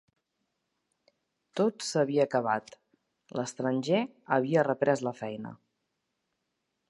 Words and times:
Tot 1.61 1.85
s'havia 1.89 2.23
acabat; 2.29 2.73
l'estranger 3.39 4.01
havia 4.37 4.67
reprès 4.69 5.07
la 5.09 5.17
feina. 5.23 5.55